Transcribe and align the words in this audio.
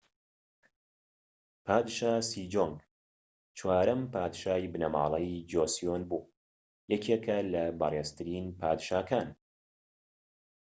پادشا 1.65 2.13
سیجۆنگ 2.29 2.77
چوارەم 3.57 4.01
پادشای 4.13 4.69
بنەماڵەی 4.73 5.43
جۆسیۆن 5.51 6.01
بوو 6.09 6.25
و 6.29 6.31
یەکێکە 6.91 7.37
لە 7.53 7.63
بەڕێزترین 7.79 8.45
پادشاکان 8.61 9.27